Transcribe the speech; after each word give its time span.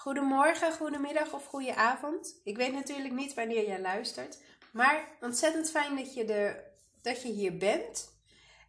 Goedemorgen, 0.00 0.72
goedemiddag 0.72 1.32
of 1.32 1.46
goede 1.46 1.74
avond. 1.74 2.40
Ik 2.44 2.56
weet 2.56 2.72
natuurlijk 2.72 3.14
niet 3.14 3.34
wanneer 3.34 3.66
jij 3.66 3.80
luistert, 3.80 4.38
maar 4.72 5.08
ontzettend 5.20 5.70
fijn 5.70 5.96
dat 5.96 6.14
je, 6.14 6.24
er, 6.24 6.64
dat 7.02 7.22
je 7.22 7.28
hier 7.28 7.56
bent 7.56 8.12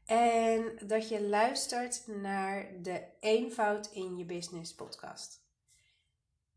en 0.05 0.79
dat 0.83 1.09
je 1.09 1.21
luistert 1.21 2.07
naar 2.07 2.67
de 2.81 3.03
Eenvoud 3.19 3.89
in 3.91 4.17
je 4.17 4.25
Business 4.25 4.75
podcast. 4.75 5.43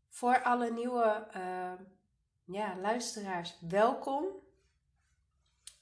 Voor 0.09 0.43
alle 0.43 0.71
nieuwe 0.71 1.27
uh, 1.35 1.71
ja, 2.45 2.77
luisteraars, 2.77 3.57
welkom. 3.69 4.25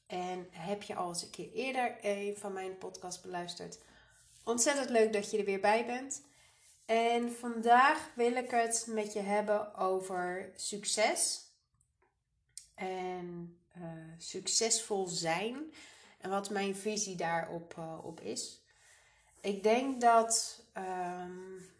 En 0.07 0.47
heb 0.51 0.83
je 0.83 0.95
al 0.95 1.07
eens 1.07 1.23
een 1.23 1.29
keer 1.29 1.51
eerder 1.51 1.97
een 2.01 2.37
van 2.37 2.53
mijn 2.53 2.77
podcasts 2.77 3.21
beluisterd? 3.21 3.79
Ontzettend 4.43 4.89
leuk 4.89 5.13
dat 5.13 5.31
je 5.31 5.37
er 5.37 5.45
weer 5.45 5.61
bij 5.61 5.85
bent. 5.85 6.31
En 6.85 7.31
vandaag 7.31 8.09
wil 8.15 8.35
ik 8.35 8.51
het 8.51 8.85
met 8.89 9.13
je 9.13 9.19
hebben 9.19 9.75
over 9.75 10.51
succes. 10.55 11.41
En 12.75 13.57
uh, 13.77 13.83
succesvol 14.17 15.07
zijn. 15.07 15.73
En 16.19 16.29
wat 16.29 16.49
mijn 16.49 16.75
visie 16.75 17.15
daarop 17.15 17.75
uh, 17.79 18.05
op 18.05 18.19
is. 18.19 18.61
Ik 19.41 19.63
denk 19.63 20.01
dat. 20.01 20.63
Um, 20.77 21.71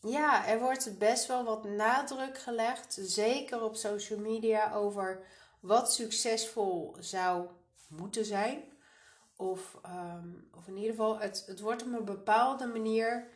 ja, 0.00 0.46
er 0.46 0.58
wordt 0.58 0.98
best 0.98 1.26
wel 1.26 1.44
wat 1.44 1.64
nadruk 1.64 2.38
gelegd. 2.38 2.98
Zeker 3.00 3.62
op 3.62 3.76
social 3.76 4.18
media 4.18 4.72
over 4.72 5.26
wat 5.60 5.92
succesvol 5.92 6.96
zou 6.98 7.46
moeten 7.88 8.24
zijn. 8.24 8.62
Of, 9.40 9.80
um, 9.86 10.48
of 10.56 10.66
in 10.66 10.76
ieder 10.76 10.90
geval, 10.90 11.18
het, 11.18 11.44
het 11.46 11.60
wordt 11.60 11.82
op 11.82 11.92
een 11.92 12.04
bepaalde 12.04 12.66
manier 12.66 13.28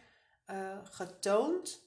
uh, 0.51 0.79
getoond. 0.83 1.80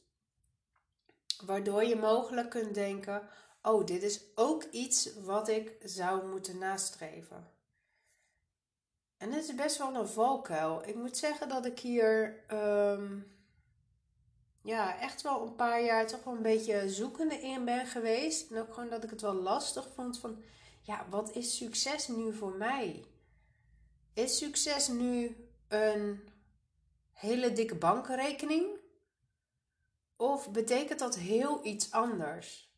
Waardoor 1.46 1.84
je 1.84 1.96
mogelijk 1.96 2.50
kunt 2.50 2.74
denken: 2.74 3.30
oh, 3.62 3.86
dit 3.86 4.04
is 4.04 4.22
ook 4.36 4.64
iets 4.64 5.14
wat 5.14 5.48
ik 5.48 5.76
zou 5.84 6.28
moeten 6.28 6.58
nastreven. 6.58 7.52
En 9.18 9.32
het 9.32 9.44
is 9.44 9.56
best 9.56 9.78
wel 9.78 9.96
een 9.96 10.08
valkuil. 10.08 10.88
Ik 10.88 10.96
moet 10.96 11.18
zeggen 11.18 11.50
dat 11.50 11.66
ik 11.66 11.80
hier 11.80 12.44
um, 12.52 13.36
ja, 14.62 15.00
echt 15.00 15.22
wel 15.22 15.42
een 15.42 15.56
paar 15.56 15.84
jaar 15.84 16.08
toch 16.08 16.24
wel 16.24 16.34
een 16.34 16.42
beetje 16.42 16.90
zoekende 16.90 17.36
in 17.36 17.66
ben 17.66 17.86
geweest. 17.86 18.52
En 18.52 18.62
ook 18.62 18.74
gewoon 18.74 18.90
dat 18.90 19.04
ik 19.04 19.10
het 19.10 19.22
wel 19.22 19.34
lastig 19.34 19.88
vond 19.94 20.20
van, 20.20 20.44
ja, 20.82 21.06
wat 21.10 21.36
is 21.36 21.58
succes 21.58 22.08
nu 22.08 22.34
voor 22.34 22.52
mij? 22.52 23.06
Is 24.16 24.38
succes 24.38 24.88
nu 24.88 25.36
een 25.68 26.30
hele 27.12 27.54
dikke 27.54 27.76
bankrekening? 27.76 28.80
Of 30.16 30.52
betekent 30.52 31.00
dat 31.00 31.16
heel 31.16 31.66
iets 31.66 31.92
anders? 31.92 32.74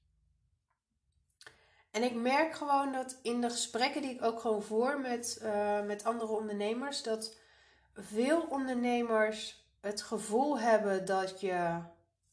En 1.92 2.04
ik 2.04 2.16
merk 2.16 2.56
gewoon 2.56 2.92
dat 2.92 3.20
in 3.22 3.42
de 3.42 3.50
gesprekken 3.50 4.02
die 4.02 4.12
ik 4.12 4.24
ook 4.24 4.40
gewoon 4.40 4.64
voer 4.64 5.00
met, 5.00 5.40
uh, 5.42 5.82
met 5.84 6.04
andere 6.04 6.32
ondernemers, 6.32 7.04
dat 7.04 7.38
veel 7.94 8.42
ondernemers 8.42 9.66
het 9.80 10.02
gevoel 10.02 10.60
hebben 10.60 11.06
dat 11.06 11.42
je 11.42 11.82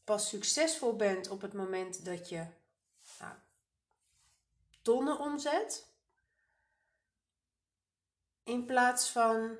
pas 0.03 0.29
succesvol 0.29 0.95
bent 0.95 1.29
op 1.29 1.41
het 1.41 1.53
moment 1.53 2.05
dat 2.05 2.29
je 2.29 2.45
nou, 3.19 3.33
tonnen 4.81 5.19
omzet. 5.19 5.93
In 8.45 8.65
plaats 8.65 9.09
van 9.09 9.57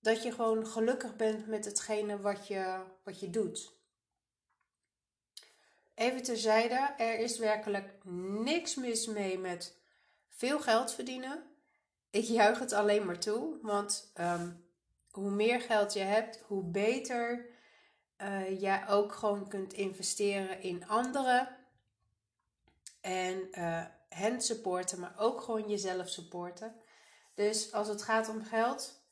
dat 0.00 0.22
je 0.22 0.32
gewoon 0.32 0.66
gelukkig 0.66 1.16
bent 1.16 1.46
met 1.46 1.64
hetgene 1.64 2.20
wat 2.20 2.46
je, 2.46 2.82
wat 3.02 3.20
je 3.20 3.30
doet. 3.30 3.72
Even 5.94 6.22
terzijde, 6.22 6.94
er 6.96 7.18
is 7.18 7.38
werkelijk 7.38 8.04
niks 8.44 8.74
mis 8.74 9.06
mee 9.06 9.38
met 9.38 9.76
veel 10.28 10.60
geld 10.60 10.92
verdienen. 10.92 11.42
Ik 12.10 12.24
juich 12.24 12.58
het 12.58 12.72
alleen 12.72 13.06
maar 13.06 13.18
toe, 13.18 13.58
want 13.62 14.12
um, 14.20 14.66
hoe 15.10 15.30
meer 15.30 15.60
geld 15.60 15.92
je 15.92 16.00
hebt, 16.00 16.40
hoe 16.46 16.64
beter 16.64 17.46
uh, 18.18 18.60
jij 18.60 18.88
ook 18.88 19.12
gewoon 19.12 19.48
kunt 19.48 19.72
investeren 19.72 20.62
in 20.62 20.86
anderen. 20.86 21.56
En 23.00 23.48
uh, 23.50 23.84
hen 24.08 24.40
supporten, 24.40 25.00
maar 25.00 25.14
ook 25.18 25.40
gewoon 25.40 25.68
jezelf 25.68 26.08
supporten. 26.08 26.76
Dus 27.34 27.72
als 27.72 27.88
het 27.88 28.02
gaat 28.02 28.28
om 28.28 28.44
geld, 28.44 29.02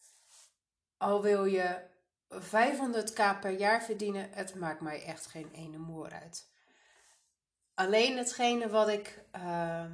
al 0.97 1.23
wil 1.23 1.45
je 1.45 1.91
500k 2.35 3.41
per 3.41 3.51
jaar 3.51 3.83
verdienen, 3.83 4.31
het 4.33 4.55
maakt 4.55 4.81
mij 4.81 5.05
echt 5.05 5.27
geen 5.27 5.51
ene 5.53 5.79
moer 5.79 6.11
uit. 6.11 6.51
Alleen 7.75 8.17
hetgene 8.17 8.69
wat 8.69 8.89
ik, 8.89 9.25
uh, 9.37 9.85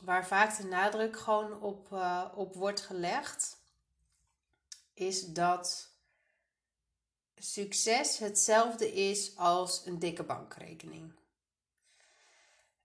waar 0.00 0.26
vaak 0.26 0.56
de 0.56 0.64
nadruk 0.64 1.18
gewoon 1.18 1.60
op, 1.60 1.92
uh, 1.92 2.32
op 2.34 2.54
wordt 2.54 2.80
gelegd, 2.80 3.62
is 4.94 5.24
dat 5.24 5.92
succes 7.34 8.18
hetzelfde 8.18 8.92
is 8.92 9.36
als 9.36 9.86
een 9.86 9.98
dikke 9.98 10.22
bankrekening. 10.22 11.12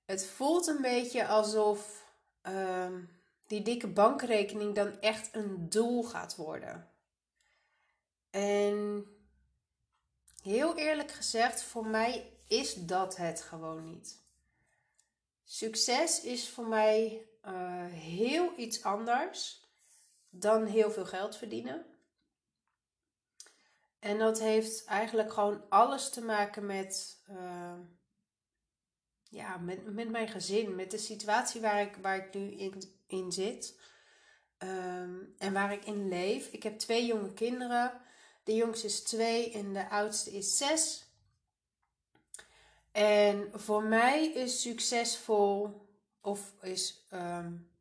Het 0.05 0.25
voelt 0.25 0.67
een 0.67 0.81
beetje 0.81 1.27
alsof 1.27 2.05
uh, 2.43 2.95
die 3.49 3.61
dikke 3.61 3.87
bankrekening 3.87 4.75
dan 4.75 4.99
echt 5.01 5.35
een 5.35 5.69
doel 5.69 6.03
gaat 6.03 6.35
worden. 6.35 6.89
En 8.29 9.05
heel 10.41 10.77
eerlijk 10.77 11.11
gezegd, 11.11 11.63
voor 11.63 11.85
mij 11.85 12.33
is 12.47 12.73
dat 12.73 13.17
het 13.17 13.41
gewoon 13.41 13.83
niet. 13.83 14.17
Succes 15.43 16.21
is 16.21 16.49
voor 16.49 16.67
mij 16.67 17.27
uh, 17.45 17.85
heel 17.85 18.53
iets 18.57 18.83
anders 18.83 19.67
dan 20.29 20.65
heel 20.65 20.91
veel 20.91 21.05
geld 21.05 21.35
verdienen. 21.35 21.85
En 23.99 24.17
dat 24.17 24.39
heeft 24.39 24.85
eigenlijk 24.85 25.33
gewoon 25.33 25.69
alles 25.69 26.09
te 26.09 26.21
maken 26.21 26.65
met, 26.65 27.23
uh, 27.29 27.79
ja, 29.23 29.57
met, 29.57 29.93
met 29.93 30.09
mijn 30.09 30.27
gezin, 30.27 30.75
met 30.75 30.91
de 30.91 30.97
situatie 30.97 31.61
waar 31.61 31.81
ik, 31.81 31.95
waar 31.95 32.17
ik 32.17 32.33
nu 32.33 32.51
in, 32.51 32.98
in 33.09 33.31
zit 33.31 33.79
um, 34.59 35.33
en 35.37 35.53
waar 35.53 35.73
ik 35.73 35.85
in 35.85 36.07
leef. 36.07 36.47
Ik 36.47 36.63
heb 36.63 36.79
twee 36.79 37.05
jonge 37.05 37.33
kinderen. 37.33 38.01
De 38.43 38.55
jongste 38.55 38.85
is 38.87 39.03
twee 39.03 39.51
en 39.51 39.73
de 39.73 39.89
oudste 39.89 40.31
is 40.31 40.57
zes. 40.57 41.07
En 42.91 43.49
voor 43.53 43.83
mij 43.83 44.27
is 44.27 44.61
succesvol, 44.61 45.87
of 46.21 46.53
is, 46.61 47.07
um, 47.13 47.71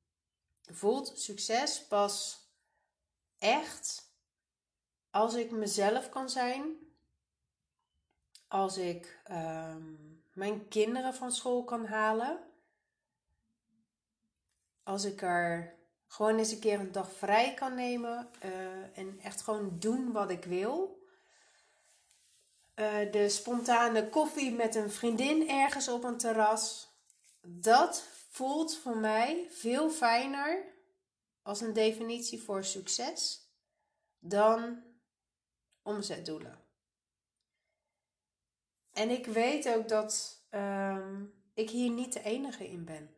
voelt 0.70 1.18
succes 1.18 1.86
pas 1.86 2.40
echt 3.38 4.12
als 5.10 5.34
ik 5.34 5.50
mezelf 5.50 6.08
kan 6.08 6.30
zijn. 6.30 6.76
Als 8.48 8.76
ik 8.76 9.20
um, 9.30 10.22
mijn 10.32 10.68
kinderen 10.68 11.14
van 11.14 11.32
school 11.32 11.64
kan 11.64 11.86
halen. 11.86 12.47
Als 14.88 15.04
ik 15.04 15.22
er 15.22 15.74
gewoon 16.06 16.38
eens 16.38 16.52
een 16.52 16.58
keer 16.58 16.80
een 16.80 16.92
dag 16.92 17.12
vrij 17.12 17.54
kan 17.54 17.74
nemen 17.74 18.30
uh, 18.44 18.98
en 18.98 19.20
echt 19.20 19.40
gewoon 19.40 19.78
doen 19.78 20.12
wat 20.12 20.30
ik 20.30 20.44
wil. 20.44 21.02
Uh, 22.74 23.12
de 23.12 23.28
spontane 23.28 24.08
koffie 24.08 24.52
met 24.52 24.74
een 24.74 24.90
vriendin 24.90 25.48
ergens 25.48 25.88
op 25.88 26.04
een 26.04 26.16
terras. 26.16 26.88
Dat 27.42 28.04
voelt 28.30 28.76
voor 28.76 28.96
mij 28.96 29.46
veel 29.50 29.90
fijner 29.90 30.64
als 31.42 31.60
een 31.60 31.72
definitie 31.72 32.42
voor 32.42 32.64
succes 32.64 33.48
dan 34.18 34.82
omzetdoelen. 35.82 36.64
En 38.92 39.10
ik 39.10 39.26
weet 39.26 39.68
ook 39.68 39.88
dat 39.88 40.42
um, 40.50 41.34
ik 41.54 41.70
hier 41.70 41.90
niet 41.90 42.12
de 42.12 42.22
enige 42.22 42.68
in 42.68 42.84
ben. 42.84 43.16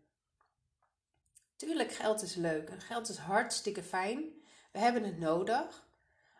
Tuurlijk, 1.60 1.92
geld 1.92 2.22
is 2.22 2.34
leuk 2.34 2.70
geld 2.82 3.08
is 3.08 3.16
hartstikke 3.16 3.82
fijn. 3.82 4.42
We 4.72 4.78
hebben 4.78 5.04
het 5.04 5.18
nodig. 5.18 5.88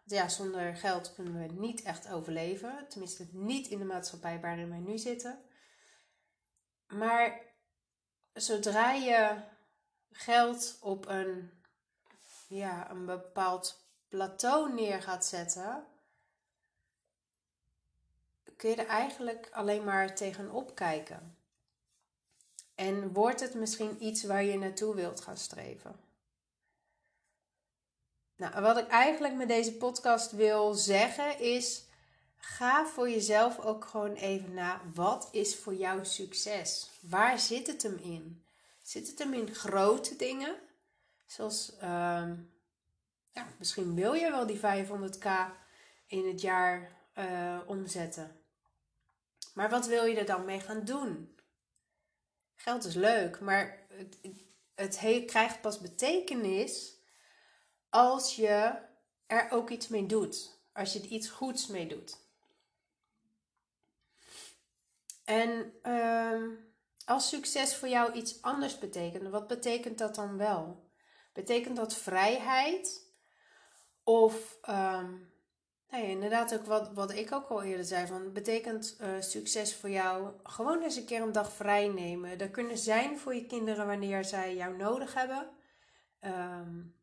Ja, 0.05 0.29
zonder 0.29 0.77
geld 0.77 1.15
kunnen 1.15 1.39
we 1.39 1.53
niet 1.53 1.83
echt 1.83 2.11
overleven. 2.11 2.87
Tenminste, 2.89 3.29
niet 3.33 3.67
in 3.67 3.79
de 3.79 3.85
maatschappij 3.85 4.41
waarin 4.41 4.69
wij 4.69 4.79
nu 4.79 4.99
zitten. 4.99 5.43
Maar 6.87 7.41
zodra 8.33 8.93
je 8.93 9.43
geld 10.11 10.79
op 10.81 11.09
een, 11.09 11.51
ja, 12.49 12.91
een 12.91 13.07
bepaald 13.07 13.87
plateau 14.09 14.75
neer 14.75 15.03
gaat 15.03 15.27
zetten, 15.27 15.87
kun 18.57 18.71
je 18.71 18.77
er 18.77 18.87
eigenlijk 18.87 19.49
alleen 19.53 19.85
maar 19.85 20.15
tegenop 20.15 20.75
kijken. 20.75 21.40
En 22.81 23.13
wordt 23.13 23.41
het 23.41 23.55
misschien 23.55 24.05
iets 24.05 24.25
waar 24.25 24.45
je 24.45 24.59
naartoe 24.59 24.95
wilt 24.95 25.21
gaan 25.21 25.37
streven? 25.37 26.01
Nou, 28.37 28.63
wat 28.63 28.77
ik 28.79 28.87
eigenlijk 28.87 29.35
met 29.35 29.49
deze 29.49 29.73
podcast 29.73 30.33
wil 30.33 30.75
zeggen 30.75 31.39
is: 31.39 31.85
ga 32.37 32.87
voor 32.87 33.11
jezelf 33.11 33.59
ook 33.59 33.85
gewoon 33.85 34.15
even 34.15 34.55
na. 34.55 34.81
Wat 34.95 35.29
is 35.33 35.57
voor 35.57 35.75
jou 35.75 36.05
succes? 36.05 36.91
Waar 37.01 37.39
zit 37.39 37.67
het 37.67 37.83
hem 37.83 37.99
in? 38.03 38.45
Zit 38.83 39.07
het 39.07 39.19
hem 39.19 39.35
in 39.35 39.55
grote 39.55 40.17
dingen? 40.17 40.57
Zoals, 41.27 41.77
ehm, 41.77 42.35
ja, 43.31 43.47
misschien 43.59 43.95
wil 43.95 44.13
je 44.13 44.31
wel 44.31 44.47
die 44.47 44.59
500k 44.59 45.29
in 46.07 46.29
het 46.29 46.41
jaar 46.41 46.97
uh, 47.19 47.59
omzetten. 47.67 48.41
Maar 49.55 49.71
wat 49.71 49.87
wil 49.87 50.05
je 50.05 50.17
er 50.19 50.27
dan 50.27 50.45
mee 50.45 50.61
gaan 50.61 50.85
doen? 50.85 51.35
Geld 52.71 52.85
is 52.85 52.95
leuk, 52.95 53.41
maar 53.41 53.87
het, 53.89 54.19
het 54.75 55.25
krijgt 55.27 55.61
pas 55.61 55.81
betekenis 55.81 57.01
als 57.89 58.37
je 58.37 58.79
er 59.27 59.51
ook 59.51 59.71
iets 59.71 59.89
mee 59.89 60.07
doet. 60.07 60.59
Als 60.73 60.93
je 60.93 60.99
er 61.01 61.07
iets 61.07 61.29
goeds 61.29 61.67
mee 61.67 61.87
doet. 61.87 62.17
En 65.25 65.73
ehm, 65.83 66.49
als 67.05 67.29
succes 67.29 67.77
voor 67.77 67.89
jou 67.89 68.13
iets 68.13 68.43
anders 68.43 68.79
betekent, 68.79 69.29
wat 69.29 69.47
betekent 69.47 69.99
dat 69.99 70.15
dan 70.15 70.37
wel? 70.37 70.91
Betekent 71.33 71.77
dat 71.77 71.95
vrijheid? 71.95 73.07
Of 74.05 74.59
um, 74.69 75.30
ja, 75.91 75.97
inderdaad 75.97 76.55
ook 76.55 76.67
wat, 76.67 76.93
wat 76.93 77.13
ik 77.13 77.33
ook 77.33 77.49
al 77.49 77.63
eerder 77.63 77.85
zei. 77.85 78.07
Van, 78.07 78.33
betekent 78.33 78.97
uh, 79.01 79.09
succes 79.21 79.77
voor 79.77 79.91
jou 79.91 80.31
gewoon 80.43 80.83
eens 80.83 80.97
een 80.97 81.05
keer 81.05 81.23
een 81.23 81.33
dag 81.33 81.53
vrij 81.53 81.89
nemen. 81.89 82.41
Er 82.41 82.51
kunnen 82.51 82.79
zijn 82.79 83.19
voor 83.19 83.35
je 83.35 83.47
kinderen 83.47 83.87
wanneer 83.87 84.25
zij 84.25 84.57
jou 84.57 84.77
nodig 84.77 85.15
hebben. 85.15 85.49
Um, 86.21 86.95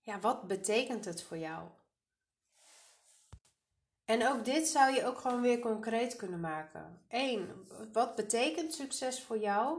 ja, 0.00 0.20
wat 0.20 0.46
betekent 0.46 1.04
het 1.04 1.22
voor 1.22 1.38
jou? 1.38 1.68
En 4.04 4.28
ook 4.28 4.44
dit 4.44 4.68
zou 4.68 4.94
je 4.94 5.04
ook 5.04 5.18
gewoon 5.18 5.40
weer 5.40 5.58
concreet 5.58 6.16
kunnen 6.16 6.40
maken. 6.40 7.02
Eén, 7.08 7.68
wat 7.92 8.14
betekent 8.14 8.74
succes 8.74 9.22
voor 9.22 9.38
jou? 9.38 9.78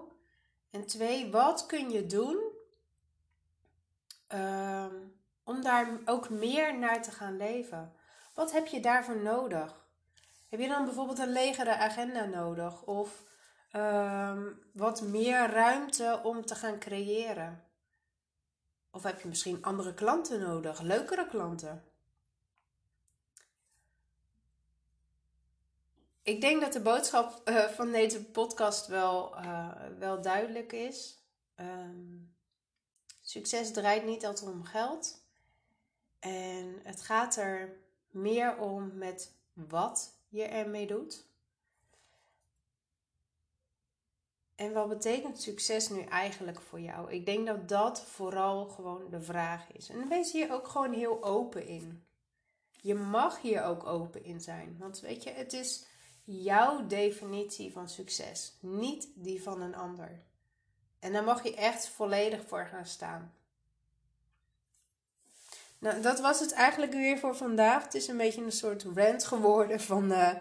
En 0.69 0.85
twee, 0.85 1.31
wat 1.31 1.65
kun 1.65 1.89
je 1.89 2.05
doen 2.05 2.37
um, 4.27 5.20
om 5.51 5.61
daar 5.61 5.99
ook 6.05 6.29
meer 6.29 6.77
naar 6.77 7.03
te 7.03 7.11
gaan 7.11 7.37
leven? 7.37 7.93
Wat 8.33 8.51
heb 8.51 8.67
je 8.67 8.79
daarvoor 8.79 9.17
nodig? 9.17 9.85
Heb 10.49 10.59
je 10.59 10.67
dan 10.67 10.85
bijvoorbeeld 10.85 11.19
een 11.19 11.31
legere 11.31 11.75
agenda 11.75 12.25
nodig? 12.25 12.83
Of 12.83 13.23
um, 13.75 14.59
wat 14.73 15.01
meer 15.01 15.49
ruimte 15.49 16.19
om 16.23 16.45
te 16.45 16.55
gaan 16.55 16.79
creëren? 16.79 17.63
Of 18.91 19.03
heb 19.03 19.21
je 19.21 19.27
misschien 19.27 19.63
andere 19.63 19.93
klanten 19.93 20.39
nodig, 20.39 20.81
leukere 20.81 21.27
klanten? 21.27 21.83
Ik 26.23 26.41
denk 26.41 26.61
dat 26.61 26.73
de 26.73 26.81
boodschap 26.81 27.49
uh, 27.49 27.65
van 27.65 27.91
deze 27.91 28.25
podcast 28.25 28.87
wel, 28.87 29.37
uh, 29.37 29.71
wel 29.99 30.21
duidelijk 30.21 30.71
is. 30.71 31.19
Um, 31.55 32.35
succes 33.21 33.71
draait 33.71 34.05
niet 34.05 34.25
altijd 34.25 34.51
om 34.51 34.63
geld. 34.63 35.20
En 36.21 36.79
het 36.83 37.01
gaat 37.01 37.35
er 37.35 37.77
meer 38.09 38.57
om 38.57 38.97
met 38.97 39.33
wat 39.53 40.13
je 40.29 40.43
ermee 40.43 40.87
doet. 40.87 41.25
En 44.55 44.73
wat 44.73 44.89
betekent 44.89 45.41
succes 45.41 45.89
nu 45.89 46.01
eigenlijk 46.01 46.61
voor 46.61 46.79
jou? 46.79 47.11
Ik 47.11 47.25
denk 47.25 47.47
dat 47.47 47.69
dat 47.69 48.01
vooral 48.01 48.65
gewoon 48.65 49.09
de 49.09 49.21
vraag 49.21 49.71
is. 49.71 49.89
En 49.89 50.07
wees 50.07 50.31
hier 50.31 50.53
ook 50.53 50.67
gewoon 50.67 50.93
heel 50.93 51.23
open 51.23 51.65
in. 51.65 52.05
Je 52.71 52.95
mag 52.95 53.41
hier 53.41 53.63
ook 53.63 53.85
open 53.85 54.23
in 54.23 54.41
zijn. 54.41 54.75
Want 54.79 54.99
weet 54.99 55.23
je, 55.23 55.29
het 55.29 55.53
is 55.53 55.85
jouw 56.23 56.87
definitie 56.87 57.71
van 57.71 57.89
succes, 57.89 58.57
niet 58.59 59.07
die 59.15 59.43
van 59.43 59.61
een 59.61 59.75
ander. 59.75 60.23
En 60.99 61.13
daar 61.13 61.23
mag 61.23 61.43
je 61.43 61.55
echt 61.55 61.87
volledig 61.87 62.47
voor 62.47 62.65
gaan 62.65 62.85
staan. 62.85 63.33
Nou, 65.81 66.01
dat 66.01 66.19
was 66.19 66.39
het 66.39 66.51
eigenlijk 66.51 66.91
weer 66.91 67.17
voor 67.17 67.35
vandaag. 67.35 67.83
Het 67.83 67.93
is 67.93 68.07
een 68.07 68.17
beetje 68.17 68.43
een 68.43 68.51
soort 68.51 68.85
rant 68.95 69.23
geworden 69.23 69.79
van 69.79 70.11
uh, 70.11 70.35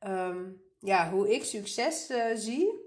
um, 0.00 0.62
ja, 0.78 1.10
hoe 1.10 1.34
ik 1.34 1.44
succes 1.44 2.10
uh, 2.10 2.24
zie. 2.34 2.82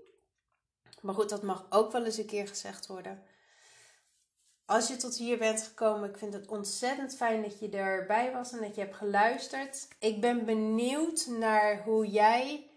Maar 1.01 1.13
goed, 1.13 1.29
dat 1.29 1.43
mag 1.43 1.65
ook 1.69 1.91
wel 1.91 2.05
eens 2.05 2.17
een 2.17 2.25
keer 2.25 2.47
gezegd 2.47 2.87
worden. 2.87 3.23
Als 4.65 4.87
je 4.87 4.95
tot 4.95 5.17
hier 5.17 5.37
bent 5.37 5.61
gekomen, 5.61 6.09
ik 6.09 6.17
vind 6.17 6.33
het 6.33 6.47
ontzettend 6.47 7.15
fijn 7.15 7.41
dat 7.41 7.59
je 7.59 7.69
erbij 7.69 8.31
was 8.31 8.51
en 8.51 8.61
dat 8.61 8.75
je 8.75 8.81
hebt 8.81 8.95
geluisterd. 8.95 9.87
Ik 9.99 10.21
ben 10.21 10.45
benieuwd 10.45 11.27
naar 11.27 11.83
hoe 11.83 12.07
jij, 12.07 12.69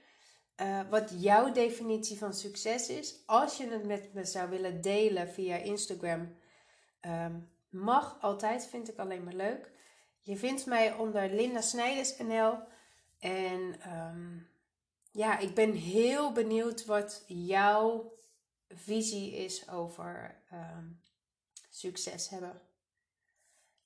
uh, 0.56 0.80
wat 0.90 1.12
jouw 1.16 1.52
definitie 1.52 2.18
van 2.18 2.34
succes 2.34 2.88
is. 2.88 3.22
Als 3.26 3.56
je 3.56 3.68
het 3.68 3.84
met 3.84 4.14
me 4.14 4.24
zou 4.24 4.50
willen 4.50 4.80
delen 4.80 5.28
via 5.28 5.56
Instagram, 5.56 6.36
um, 7.00 7.50
Mag 7.70 8.16
altijd, 8.20 8.66
vind 8.66 8.88
ik 8.88 8.98
alleen 8.98 9.24
maar 9.24 9.34
leuk. 9.34 9.70
Je 10.18 10.36
vindt 10.36 10.66
mij 10.66 10.92
onder 10.94 11.30
Linda 11.30 11.60
Snijders. 11.60 12.16
En 12.16 13.80
ehm, 13.80 14.38
ja, 15.10 15.38
ik 15.38 15.54
ben 15.54 15.72
heel 15.72 16.32
benieuwd 16.32 16.84
wat 16.84 17.24
jouw 17.26 18.12
visie 18.68 19.36
is 19.36 19.68
over 19.68 20.42
ehm, 20.50 20.86
succes 21.70 22.28
hebben. 22.28 22.62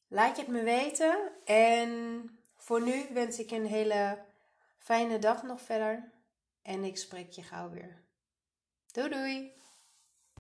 Laat 0.09 0.37
je 0.37 0.43
het 0.43 0.51
me 0.51 0.63
weten. 0.63 1.33
En 1.45 2.31
voor 2.57 2.83
nu 2.83 3.07
wens 3.13 3.39
ik 3.39 3.51
een 3.51 3.67
hele 3.67 4.25
fijne 4.79 5.19
dag 5.19 5.43
nog 5.43 5.61
verder. 5.61 6.13
En 6.63 6.85
ik 6.85 6.97
spreek 6.97 7.31
je 7.31 7.43
gauw 7.43 7.71
weer. 7.71 8.03
Doei 8.93 9.09
doei! 9.09 9.63